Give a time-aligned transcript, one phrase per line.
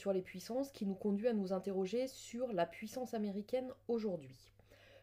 [0.00, 4.50] sur les puissances qui nous conduit à nous interroger sur la puissance américaine aujourd'hui.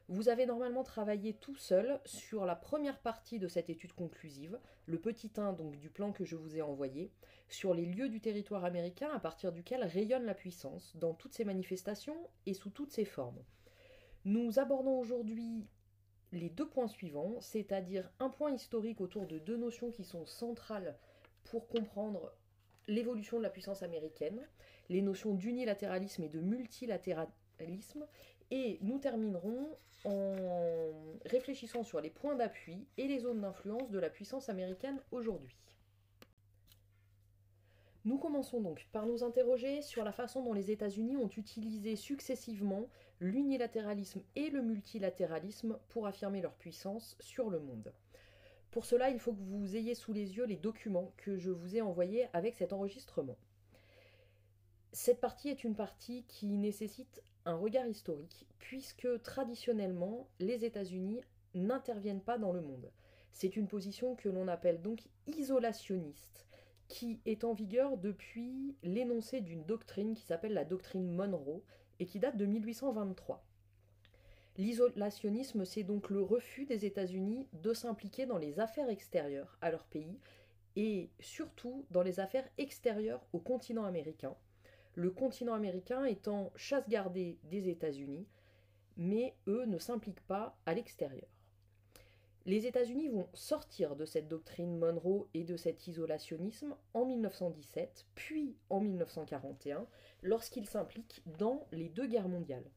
[0.10, 4.58] Vous avez normalement travaillé tout seul sur la première partie de cette étude conclusive,
[4.88, 7.12] le petit 1 donc du plan que je vous ai envoyé,
[7.48, 11.46] sur les lieux du territoire américain à partir duquel rayonne la puissance, dans toutes ses
[11.46, 12.18] manifestations
[12.48, 13.44] et sous toutes ses formes.
[14.26, 15.68] Nous abordons aujourd'hui
[16.32, 20.98] les deux points suivants, c'est-à-dire un point historique autour de deux notions qui sont centrales
[21.44, 22.34] pour comprendre
[22.88, 24.48] l'évolution de la puissance américaine,
[24.90, 28.06] les notions d'unilatéralisme et de multilatéralisme,
[28.52, 30.36] et nous terminerons en
[31.26, 35.58] réfléchissant sur les points d'appui et les zones d'influence de la puissance américaine aujourd'hui.
[38.06, 42.88] Nous commençons donc par nous interroger sur la façon dont les États-Unis ont utilisé successivement
[43.20, 47.92] l'unilatéralisme et le multilatéralisme pour affirmer leur puissance sur le monde.
[48.78, 51.76] Pour cela, il faut que vous ayez sous les yeux les documents que je vous
[51.76, 53.36] ai envoyés avec cet enregistrement.
[54.92, 61.22] Cette partie est une partie qui nécessite un regard historique, puisque traditionnellement, les États-Unis
[61.56, 62.92] n'interviennent pas dans le monde.
[63.32, 66.46] C'est une position que l'on appelle donc isolationniste,
[66.88, 71.64] qui est en vigueur depuis l'énoncé d'une doctrine qui s'appelle la doctrine Monroe
[72.00, 73.44] et qui date de 1823.
[74.58, 79.86] L'isolationnisme, c'est donc le refus des États-Unis de s'impliquer dans les affaires extérieures à leur
[79.86, 80.20] pays
[80.76, 84.36] et surtout dans les affaires extérieures au continent américain,
[84.98, 88.26] le continent américain étant chasse gardée des États-Unis,
[88.98, 91.30] mais eux ne s'impliquent pas à l'extérieur.
[92.48, 98.56] Les États-Unis vont sortir de cette doctrine Monroe et de cet isolationnisme en 1917, puis
[98.72, 99.86] en 1941,
[100.24, 102.72] lorsqu'ils s'impliquent dans les deux guerres mondiales.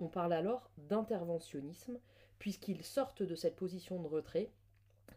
[0.00, 1.98] On parle alors d'interventionnisme,
[2.38, 4.50] puisqu'ils sortent de cette position de retrait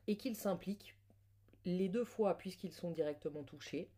[0.08, 0.98] et qu'ils s'impliquent,
[1.66, 3.90] les deux fois puisqu'ils sont directement touchés,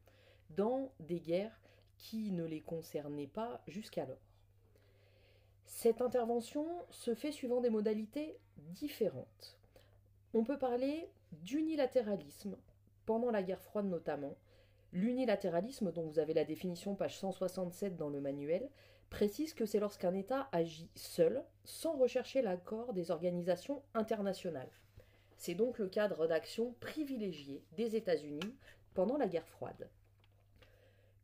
[0.50, 1.60] dans des guerres
[1.98, 4.18] qui ne les concernaient pas jusqu'alors.
[5.66, 9.58] Cette intervention se fait suivant des modalités différentes.
[10.34, 12.58] On peut parler d'unilatéralisme,
[13.06, 14.36] pendant la guerre froide notamment.
[14.92, 18.70] L'unilatéralisme, dont vous avez la définition page 167 dans le manuel,
[19.09, 24.72] précise que c'est lorsqu'un État agit seul, sans rechercher l'accord des organisations internationales.
[25.38, 28.56] C'est donc le cadre d'action privilégié des États-Unis
[28.94, 29.90] pendant la guerre froide.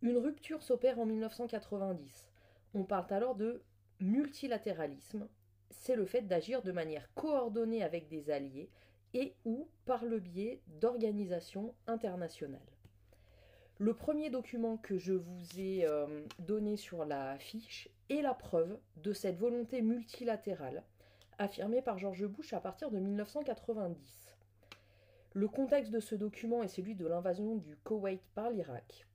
[0.01, 2.29] Une rupture s'opère en 1990.
[2.73, 3.62] On parle alors de
[4.00, 5.28] multilatéralisme.
[5.69, 8.69] C'est le fait d'agir de manière coordonnée avec des alliés
[9.13, 12.61] et ou par le biais d'organisations internationales.
[13.81, 18.78] Le premier document que je vous ai euh, donné sur la fiche est la preuve
[18.97, 20.84] de cette volonté multilatérale
[21.38, 24.35] affirmée par George Bush à partir de 1990.
[25.31, 29.07] Le contexte de ce document est celui de l'invasion du Koweït par l'Irak.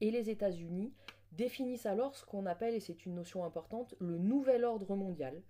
[0.00, 0.92] Et les États-Unis
[1.32, 5.42] définissent alors ce qu'on appelle, et c'est une notion importante, le nouvel ordre mondial,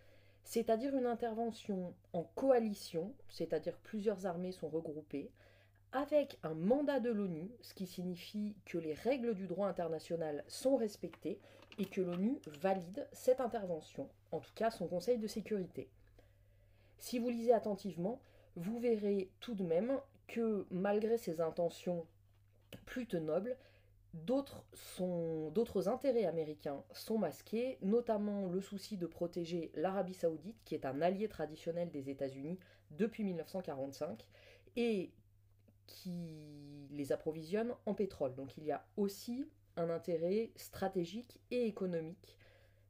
[0.43, 5.31] c'est-à-dire une intervention en coalition, c'est-à-dire plusieurs armées sont regroupées,
[5.93, 10.77] avec un mandat de l'ONU, ce qui signifie que les règles du droit international sont
[10.77, 11.41] respectées
[11.79, 15.89] et que l'ONU valide cette intervention, en tout cas son Conseil de sécurité.
[16.99, 18.21] Si vous lisez attentivement,
[18.57, 22.07] vous verrez tout de même que malgré ces intentions
[22.85, 23.57] plutôt nobles,
[24.15, 31.03] D'autres intérêts américains sont masqués, notamment le souci de protéger l'Arabie saoudite, qui est un
[31.03, 32.59] allié traditionnel des États-Unis
[32.91, 34.27] depuis 1945,
[34.77, 35.13] et
[35.89, 38.37] qui les approvisionne en pétrole.
[38.37, 42.37] Donc il y a aussi un intérêt stratégique et économique.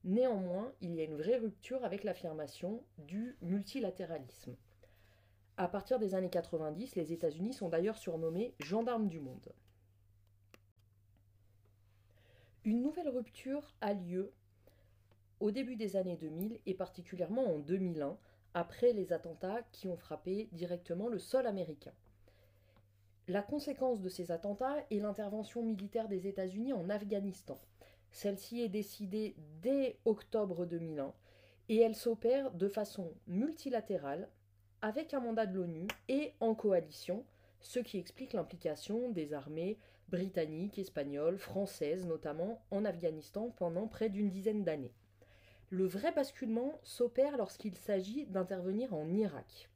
[0.04, 4.56] Néanmoins, il y a une vraie rupture avec l'affirmation du multilatéralisme.
[5.56, 9.52] À partir des années 90, les États-Unis sont d'ailleurs surnommés gendarmes du monde.
[12.64, 14.32] Une nouvelle rupture a lieu
[15.40, 18.19] au début des années 2000 et particulièrement en 2001,
[18.55, 21.93] après les attentats qui ont frappé directement le sol américain.
[23.28, 27.60] La conséquence de ces attentats est l'intervention militaire des États-Unis en Afghanistan.
[28.10, 31.12] Celle-ci est décidée dès octobre 2001
[31.69, 34.30] et elle s'opère de façon multilatérale
[34.80, 37.22] avec un mandat de l'ONU et en coalition
[37.60, 39.76] ce qui explique l'implication des armées
[40.08, 44.94] britanniques, espagnoles, françaises notamment en Afghanistan pendant près d'une dizaine d'années.
[45.69, 49.69] Le vrai basculement s'opère lorsqu'il s'agit d'intervenir en Irak.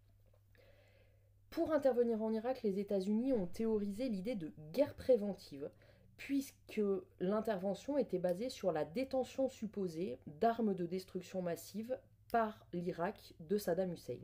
[1.53, 5.71] Pour intervenir en Irak, les États-Unis ont théorisé l'idée de guerre préventive,
[6.17, 6.81] puisque
[7.21, 11.99] l'intervention était basée sur la détention supposée d'armes de destruction massive
[12.33, 14.17] par l'Irak de Saddam Hussein.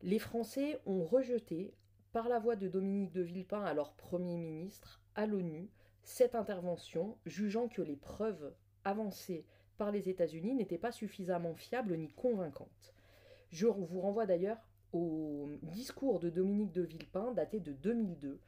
[0.00, 1.74] Les Français ont rejeté
[2.12, 5.68] par la voix de Dominique de Villepin, alors Premier ministre, à l'ONU,
[6.02, 8.54] cette intervention, jugeant que les preuves
[8.84, 9.44] avancées
[9.76, 12.94] par les États-Unis n'étaient pas suffisamment fiables ni convaincantes.
[13.50, 18.40] Je vous renvoie d'ailleurs au discours de Dominique de Villepin daté de 2002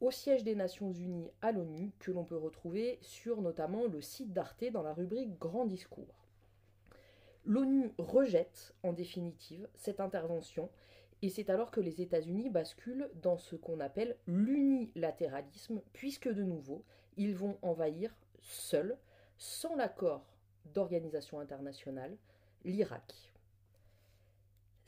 [0.00, 4.32] au siège des Nations Unies à l'ONU que l'on peut retrouver sur notamment le site
[4.32, 6.26] d'Arte dans la rubrique Grand discours.
[7.44, 10.70] L'ONU rejette en définitive cette intervention
[11.22, 16.84] et c'est alors que les États-Unis basculent dans ce qu'on appelle l'unilatéralisme puisque de nouveau
[17.16, 18.96] ils vont envahir seuls,
[19.38, 20.24] sans l'accord
[20.74, 22.16] d'organisation internationale,
[22.64, 23.31] l'Irak.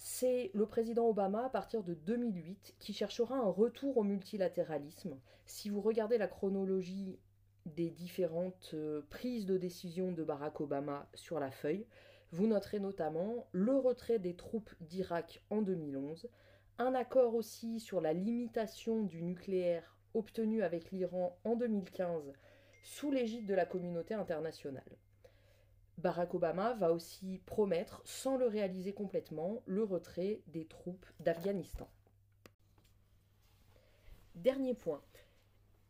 [0.06, 5.18] C'est le président Obama, à partir de 2008, qui cherchera un retour au multilatéralisme.
[5.46, 7.18] Si vous regardez la chronologie
[7.64, 11.86] des différentes euh, prises de décision de Barack Obama sur la feuille,
[12.32, 16.28] vous noterez notamment le retrait des troupes d'Irak en 2011,
[16.76, 22.30] un accord aussi sur la limitation du nucléaire obtenu avec l'Iran en 2015
[22.82, 24.98] sous l'égide de la communauté internationale.
[25.98, 31.88] Barack Obama va aussi promettre, sans le réaliser complètement, le retrait des troupes d'Afghanistan.
[34.34, 35.02] Dernier point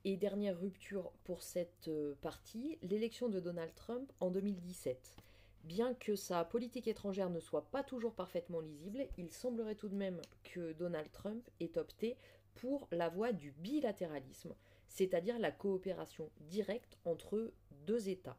[0.04, 5.16] et dernière rupture pour cette euh, partie, l'élection de Donald Trump en 2017.
[5.64, 9.94] Bien que sa politique étrangère ne soit pas toujours parfaitement lisible, il semblerait tout de
[9.94, 12.18] même que Donald Trump ait opté
[12.54, 14.54] pour la voie du bilatéralisme,
[14.88, 17.50] c'est-à-dire la coopération directe entre
[17.86, 18.36] deux États.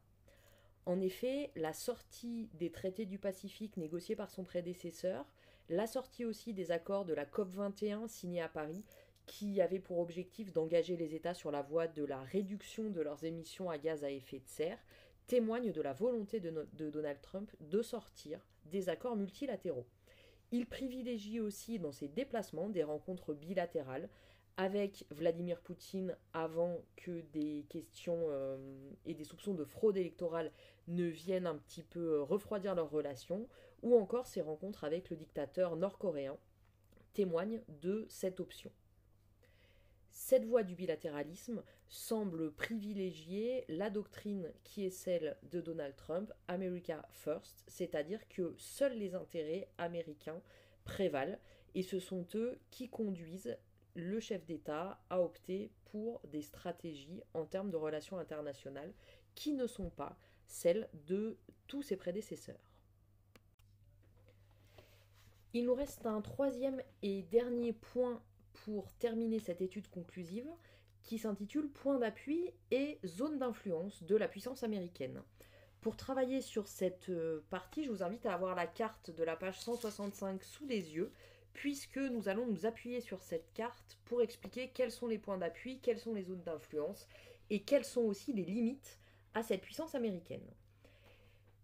[0.85, 5.25] En effet, la sortie des traités du Pacifique négociés par son prédécesseur,
[5.69, 8.83] la sortie aussi des accords de la COP21 signés à Paris,
[9.25, 13.23] qui avaient pour objectif d'engager les États sur la voie de la réduction de leurs
[13.23, 14.77] émissions à gaz à effet de serre,
[15.25, 19.87] témoignent de la volonté de, Donald Trump de sortir des accords multilatéraux.
[20.51, 24.09] Il privilégie aussi dans ses déplacements des rencontres bilatérales
[24.57, 28.57] avec Vladimir Poutine avant que des questions euh,
[29.05, 30.51] et des soupçons de fraude électorale
[30.87, 33.47] ne viennent un petit peu euh, refroidir leurs relations,
[33.81, 36.37] ou encore ses rencontres avec le dictateur nord-coréen
[37.13, 38.71] témoignent de cette option.
[40.11, 47.05] Cette voie du bilatéralisme semble privilégier la doctrine qui est celle de Donald Trump, America
[47.11, 50.41] First, c'est-à-dire que seuls les intérêts américains
[50.85, 51.37] prévalent
[51.75, 53.57] et ce sont eux qui conduisent
[53.95, 58.93] le chef d'État a opté pour des stratégies en termes de relations internationales
[59.35, 60.17] qui ne sont pas
[60.47, 61.37] celles de
[61.67, 62.71] tous ses prédécesseurs.
[65.53, 68.21] Il nous reste un troisième et dernier point
[68.65, 70.49] pour terminer cette étude conclusive
[71.03, 75.21] qui s'intitule Point d'appui et zone d'influence de la puissance américaine.
[75.81, 79.35] Pour travailler sur cette euh, partie, je vous invite à avoir la carte de la
[79.35, 81.11] page 165 sous les yeux
[81.53, 85.79] puisque nous allons nous appuyer sur cette carte pour expliquer quels sont les points d'appui,
[85.79, 87.07] quelles sont les zones d'influence
[87.49, 88.99] et quelles sont aussi les limites
[89.35, 90.49] à cette puissance américaine.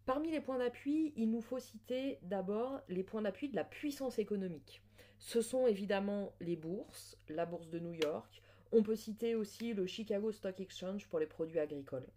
[0.05, 4.19] Parmi les points d'appui, il nous faut citer d'abord les points d'appui de la puissance
[4.19, 4.83] économique.
[5.17, 8.41] Ce sont évidemment les bourses, la bourse de New York,
[8.71, 12.07] on peut citer aussi le Chicago Stock Exchange pour les produits agricoles,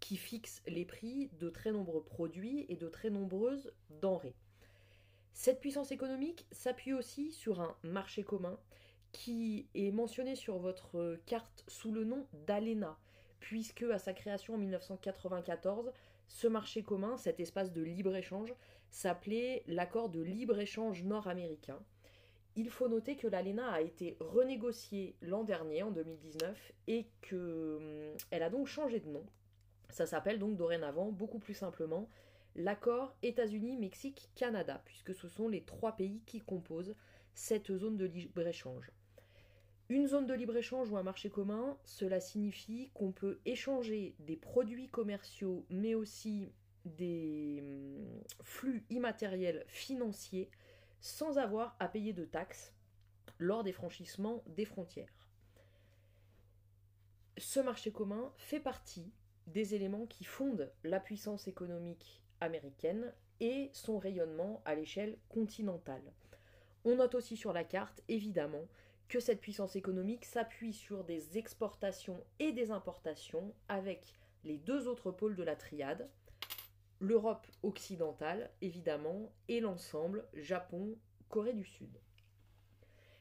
[0.00, 4.34] qui fixe les prix de très nombreux produits et de très nombreuses denrées.
[5.32, 8.58] Cette puissance économique s'appuie aussi sur un marché commun
[9.12, 12.98] qui est mentionné sur votre carte sous le nom d'ALENA,
[13.40, 15.92] puisque à sa création en 1994,
[16.28, 18.54] ce marché commun, cet espace de libre-échange,
[18.90, 21.78] s'appelait l'accord de libre-échange nord-américain.
[22.56, 28.42] Il faut noter que l'ALENA a été renégociée l'an dernier, en 2019, et qu'elle hum,
[28.42, 29.24] a donc changé de nom.
[29.90, 32.08] Ça s'appelle donc dorénavant, beaucoup plus simplement,
[32.56, 36.94] l'accord États-Unis-Mexique-Canada, puisque ce sont les trois pays qui composent
[37.34, 38.90] cette zone de libre-échange.
[39.90, 44.88] Une zone de libre-échange ou un marché commun, cela signifie qu'on peut échanger des produits
[44.88, 46.52] commerciaux, mais aussi
[46.84, 50.50] des hum, flux immatériels financiers
[51.00, 52.74] sans avoir à payer de taxes
[53.38, 55.28] lors des franchissements des frontières.
[57.38, 59.12] Ce marché commun fait partie
[59.46, 66.12] des éléments qui fondent la puissance économique américaine et son rayonnement à l'échelle continentale.
[66.84, 68.66] On note aussi sur la carte, évidemment,
[69.08, 75.10] que cette puissance économique s'appuie sur des exportations et des importations avec les deux autres
[75.10, 76.08] pôles de la triade,
[77.00, 80.96] l'Europe occidentale, évidemment, et l'ensemble Japon,
[81.28, 82.00] Corée du Sud.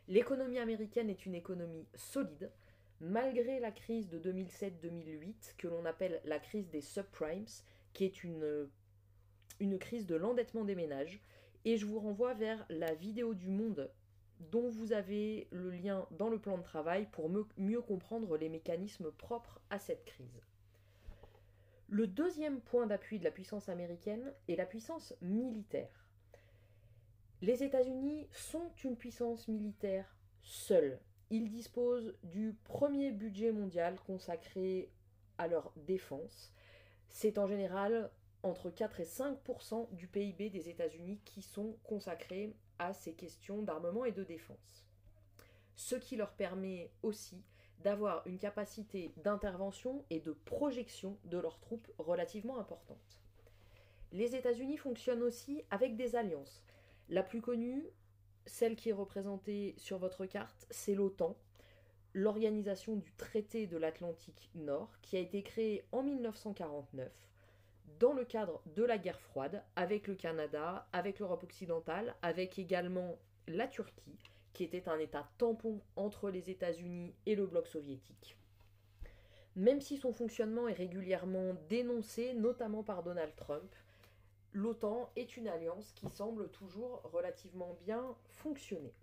[0.08, 2.52] L'économie américaine est une économie solide,
[3.00, 7.46] malgré la crise de 2007-2008, que l'on appelle la crise des subprimes,
[7.94, 8.70] qui est une
[9.60, 11.20] une crise de l'endettement des ménages.
[11.66, 13.92] Et je vous renvoie vers la vidéo du Monde
[14.40, 19.12] dont vous avez le lien dans le plan de travail pour mieux comprendre les mécanismes
[19.12, 20.42] propres à cette crise.
[21.90, 26.06] Le deuxième point d'appui de la puissance américaine est la puissance militaire.
[27.42, 31.00] Les États-Unis sont une puissance militaire seule.
[31.30, 34.92] Ils disposent du premier budget mondial consacré
[35.38, 36.52] à leur défense.
[37.10, 38.12] C'est en général
[38.44, 44.06] entre 4 et 5% du PIB des États-Unis qui sont consacrés à ces questions d'armement
[44.06, 44.86] et de défense.
[45.76, 47.44] Ce qui leur permet aussi
[47.84, 53.20] d'avoir une capacité d'intervention et de projection de leurs troupes relativement importante.
[54.12, 56.64] Les États-Unis fonctionnent aussi avec des alliances.
[57.10, 57.86] La plus connue,
[58.46, 61.36] celle qui est représentée sur votre carte, c'est l'OTAN,
[62.14, 67.12] l'organisation du traité de l'Atlantique Nord, qui a été créée en 1949
[68.00, 73.18] dans le cadre de la guerre froide avec le Canada, avec l'Europe occidentale, avec également
[73.48, 74.18] la Turquie,
[74.54, 78.38] qui était un État tampon entre les États-Unis et le bloc soviétique.
[79.56, 83.76] Même si son fonctionnement est régulièrement dénoncé, notamment par Donald Trump,
[84.54, 88.94] l'OTAN est une alliance qui semble toujours relativement bien fonctionner.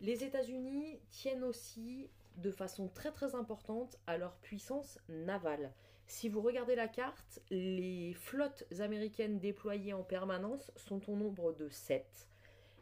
[0.00, 5.72] Les États-Unis tiennent aussi de façon très très importante à leur puissance navale.
[6.06, 11.68] Si vous regardez la carte, les flottes américaines déployées en permanence sont au nombre de
[11.68, 12.28] 7.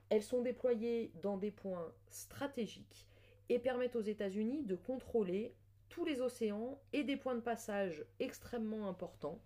[0.09, 3.07] Elles sont déployées dans des points stratégiques
[3.49, 5.55] et permettent aux États-Unis de contrôler
[5.89, 9.41] tous les océans et des points de passage extrêmement importants.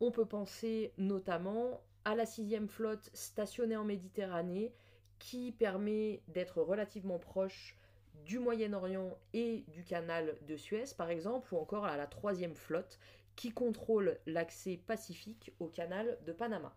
[0.00, 4.72] On peut penser notamment à la sixième flotte stationnée en Méditerranée
[5.18, 7.76] qui permet d'être relativement proche
[8.14, 12.98] du Moyen-Orient et du canal de Suez, par exemple, ou encore à la troisième flotte
[13.36, 16.76] qui contrôle l'accès pacifique au canal de Panama.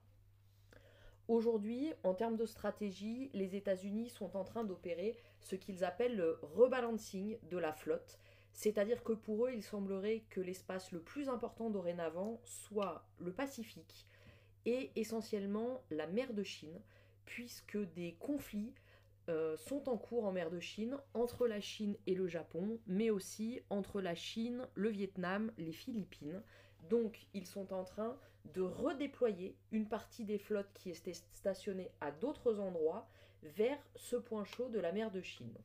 [1.28, 6.40] Aujourd'hui, en termes de stratégie, les États-Unis sont en train d'opérer ce qu'ils appellent le
[6.42, 8.20] rebalancing de la flotte,
[8.54, 14.08] c'est-à-dire que pour eux, il semblerait que l'espace le plus important dorénavant soit le Pacifique
[14.66, 16.80] et essentiellement la mer de Chine,
[17.26, 18.74] puisque des conflits
[19.28, 23.10] euh, sont en cours en mer de Chine entre la Chine et le Japon, mais
[23.10, 26.44] aussi entre la Chine, le Vietnam, les Philippines.
[26.90, 28.18] Donc ils sont en train
[28.54, 33.08] de redéployer une partie des flottes qui étaient stationnées à d'autres endroits
[33.42, 35.58] vers ce point chaud de la mer de Chine.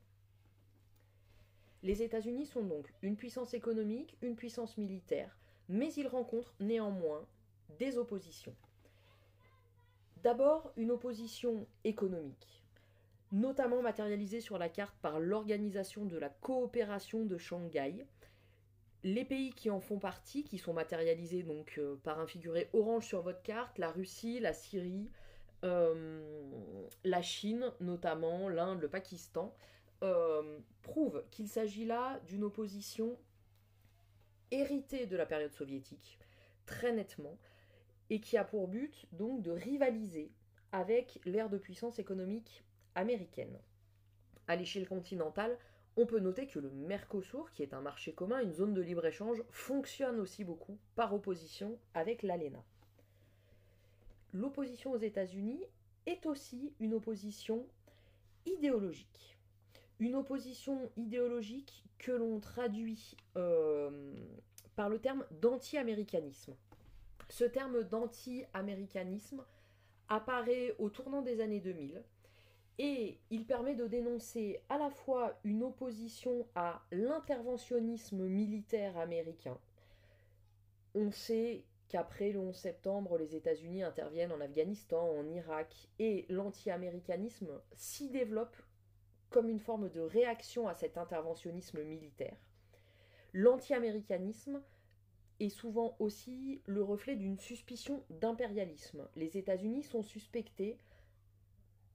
[1.83, 5.37] Les États-Unis sont donc une puissance économique, une puissance militaire,
[5.69, 7.27] mais ils rencontrent néanmoins
[7.79, 8.55] des oppositions.
[10.23, 12.60] D'abord, une opposition économique
[13.31, 18.05] notamment matérialisé sur la carte par l'Organisation de la coopération de Shanghai.
[19.03, 23.07] Les pays qui en font partie, qui sont matérialisés donc euh, par un figuré orange
[23.07, 25.09] sur votre carte, la Russie, la Syrie,
[25.63, 26.21] euh,
[27.03, 29.55] la Chine notamment, l'Inde, le Pakistan,
[30.03, 33.17] euh, prouvent qu'il s'agit là d'une opposition
[34.51, 36.19] héritée de la période soviétique,
[36.65, 37.37] très nettement,
[38.09, 40.31] et qui a pour but donc de rivaliser
[40.71, 42.63] avec l'ère de puissance économique
[42.95, 43.57] américaine.
[44.47, 45.57] À l'échelle continentale,
[45.97, 49.43] on peut noter que le Mercosur, qui est un marché commun, une zone de libre-échange,
[49.49, 52.63] fonctionne aussi beaucoup par opposition avec l'ALENA.
[54.33, 55.61] L'opposition aux États-Unis
[56.05, 57.67] est aussi une opposition
[58.45, 59.37] idéologique.
[59.99, 64.13] Une opposition idéologique que l'on traduit euh,
[64.75, 66.55] par le terme d'anti-américanisme.
[67.29, 69.43] Ce terme d'anti-américanisme
[70.07, 72.03] apparaît au tournant des années 2000
[72.77, 79.57] et il permet de dénoncer à la fois une opposition à l'interventionnisme militaire américain.
[80.95, 87.61] On sait qu'après le 11 septembre, les États-Unis interviennent en Afghanistan, en Irak, et l'anti-américanisme
[87.75, 88.55] s'y développe
[89.29, 92.37] comme une forme de réaction à cet interventionnisme militaire.
[93.33, 94.61] L'anti-américanisme
[95.39, 99.07] est souvent aussi le reflet d'une suspicion d'impérialisme.
[99.15, 100.77] Les États-Unis sont suspectés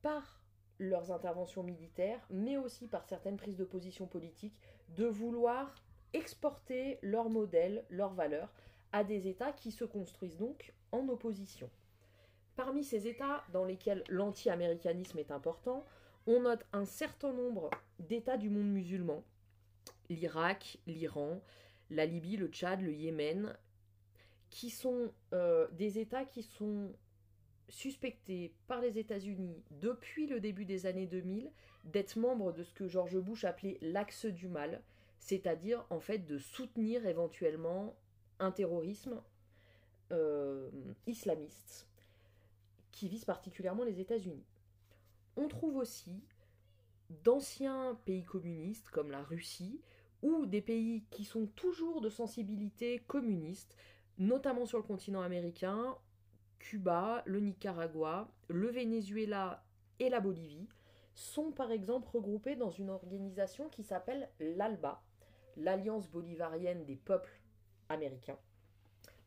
[0.03, 0.46] par
[0.79, 4.61] leurs interventions militaires, mais aussi par certaines prises de position politiques,
[4.97, 5.75] de vouloir
[6.13, 8.53] exporter leurs modèles, leurs valeurs,
[8.93, 11.69] à des États qui se construisent donc en opposition.
[12.57, 15.85] Parmi ces États dans lesquels l'anti-américanisme est important,
[16.27, 19.23] on note un certain nombre d'États du monde musulman,
[20.09, 21.41] l'Irak, l'Iran,
[21.91, 23.55] la Libye, le Tchad, le Yémen,
[24.51, 26.93] qui sont euh, des États qui sont
[27.69, 31.51] suspecté par les États-Unis depuis le début des années 2000
[31.85, 34.83] d'être membre de ce que George Bush appelait l'axe du mal,
[35.19, 37.97] c'est-à-dire en fait de soutenir éventuellement
[38.39, 39.21] un terrorisme
[40.13, 40.71] euh,
[41.07, 41.89] islamiste
[42.93, 44.45] qui vise particulièrement les États-Unis.
[45.37, 46.23] On trouve aussi
[47.25, 49.81] d'anciens pays communistes comme la Russie
[50.23, 53.77] ou des pays qui sont toujours de sensibilité communiste,
[54.19, 55.97] notamment sur le continent américain,
[56.59, 59.65] Cuba, le Nicaragua, le Venezuela
[59.99, 60.69] et la Bolivie,
[61.15, 65.03] sont par exemple regroupés dans une organisation qui s'appelle l'ALBA,
[65.57, 67.41] l'Alliance bolivarienne des peuples
[67.89, 68.39] américains.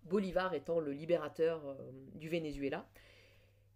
[0.03, 1.75] Bolivar étant le libérateur euh,
[2.15, 2.87] du Venezuela.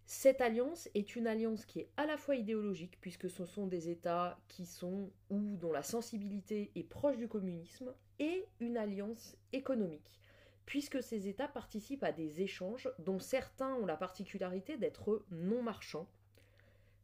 [0.05, 3.89] Cette alliance est une alliance qui est à la fois idéologique, puisque ce sont des
[3.89, 10.21] États qui sont ou dont la sensibilité est proche du communisme, et une alliance économique,
[10.65, 16.07] puisque ces États participent à des échanges dont certains ont la particularité d'être non marchands,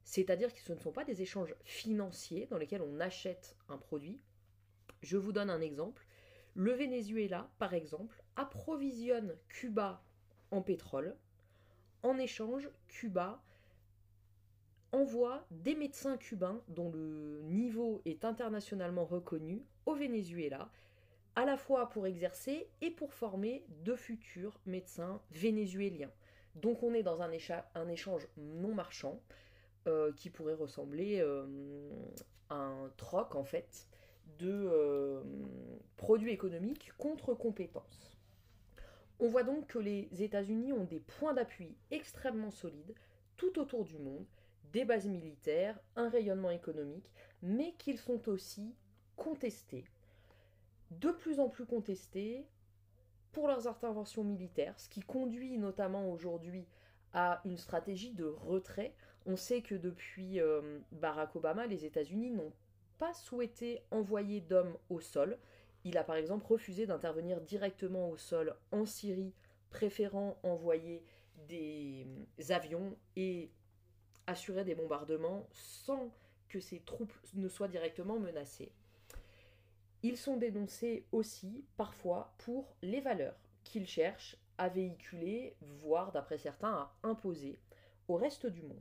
[0.04, 4.20] c'est-à-dire que ce ne sont pas des échanges financiers dans lesquels on achète un produit.
[5.02, 6.06] Je vous donne un exemple.
[6.56, 10.02] Le Venezuela, par exemple, approvisionne Cuba
[10.52, 11.16] en pétrole.
[12.02, 13.42] En échange, Cuba
[14.92, 20.72] envoie des médecins cubains dont le niveau est internationalement reconnu au Venezuela,
[21.40, 26.12] à la fois pour exercer et pour former de futurs médecins vénézuéliens.
[26.56, 29.22] Donc on est dans un, échange non marchand
[29.88, 31.46] euh, qui pourrait ressembler euh,
[32.50, 33.88] à un troc en fait
[34.38, 35.22] de euh,
[35.96, 38.18] produits économiques contre compétences.
[39.22, 42.96] On voit donc que les États-Unis ont des points d'appui extrêmement solides
[43.38, 44.26] tout autour du monde,
[44.74, 47.10] des bases militaires, un rayonnement économique,
[47.42, 48.76] mais qu'ils sont aussi
[49.16, 49.86] contestés,
[50.92, 52.46] de plus en plus contestés
[53.32, 56.66] pour leurs interventions militaires, ce qui conduit notamment aujourd'hui
[57.14, 58.94] à une stratégie de retrait.
[59.26, 62.54] On sait que depuis euh, Barack Obama, les États-Unis n'ont
[62.98, 65.38] pas souhaité envoyer d'hommes au sol,
[65.86, 69.34] il a par exemple refusé d'intervenir directement au sol en Syrie,
[69.70, 71.04] préférant envoyer
[71.48, 72.06] des
[72.50, 73.52] avions et
[74.28, 76.12] assurer des bombardements sans
[76.50, 78.74] que ses troupes ne soient directement menacées.
[80.02, 86.74] Ils sont dénoncés aussi parfois pour les valeurs qu'ils cherchent à véhiculer, voire d'après certains
[86.74, 87.60] à imposer
[88.08, 88.78] au reste du monde.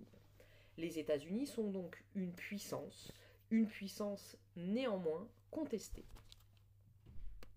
[0.77, 3.13] Les États-Unis sont donc une puissance,
[3.51, 6.05] une puissance néanmoins contestée.